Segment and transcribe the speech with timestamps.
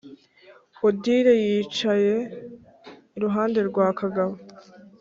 [0.87, 2.15] odile yicaye
[3.17, 4.35] iruhande rwa kagabo,